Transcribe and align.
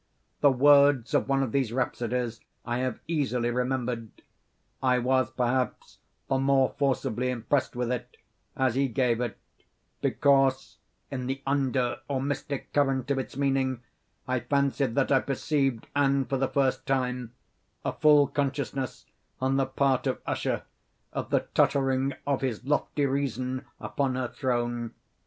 The 0.39 0.49
words 0.51 1.13
of 1.13 1.29
one 1.29 1.43
of 1.43 1.51
these 1.51 1.71
rhapsodies 1.71 2.41
I 2.65 2.79
have 2.79 2.99
easily 3.07 3.51
remembered. 3.51 4.09
I 4.81 4.97
was, 4.97 5.29
perhaps, 5.29 5.99
the 6.27 6.39
more 6.39 6.73
forcibly 6.79 7.29
impressed 7.29 7.75
with 7.75 7.91
it, 7.91 8.17
as 8.57 8.73
he 8.73 8.87
gave 8.87 9.21
it, 9.21 9.37
because, 10.01 10.79
in 11.11 11.27
the 11.27 11.39
under 11.45 11.99
or 12.07 12.19
mystic 12.19 12.73
current 12.73 13.11
of 13.11 13.19
its 13.19 13.37
meaning, 13.37 13.81
I 14.27 14.39
fancied 14.39 14.95
that 14.95 15.11
I 15.11 15.19
perceived, 15.19 15.85
and 15.95 16.27
for 16.27 16.37
the 16.37 16.47
first 16.47 16.87
time, 16.87 17.33
a 17.85 17.93
full 17.93 18.25
consciousness 18.25 19.05
on 19.39 19.57
the 19.57 19.67
part 19.67 20.07
of 20.07 20.19
Usher 20.25 20.63
of 21.13 21.29
the 21.29 21.41
tottering 21.53 22.15
of 22.25 22.41
his 22.41 22.65
lofty 22.65 23.05
reason 23.05 23.65
upon 23.79 24.15
her 24.15 24.29
throne. 24.29 24.95